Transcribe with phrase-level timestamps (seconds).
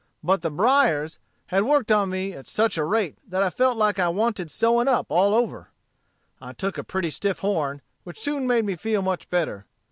[0.23, 3.99] But the briers had worked on me at such a rate that I felt like
[3.99, 5.69] I wanted sewing up all over.
[6.41, 9.67] I took a pretty stiff horn, which soon made me feel much better.